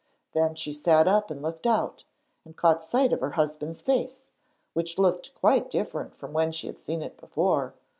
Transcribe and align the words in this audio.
Then 0.33 0.55
she 0.55 0.73
sat 0.73 1.07
up 1.07 1.29
and 1.29 1.43
looked 1.43 1.67
out, 1.67 2.05
and 2.43 2.55
caught 2.55 2.83
sight 2.83 3.13
of 3.13 3.19
her 3.19 3.33
husband's 3.37 3.83
face, 3.83 4.29
which 4.73 4.97
looked 4.97 5.35
quite 5.35 5.69
different 5.69 6.15
from 6.15 6.33
when 6.33 6.51
she 6.51 6.65
had 6.65 6.79
seen 6.79 7.03
it 7.03 7.17
before. 7.19 7.75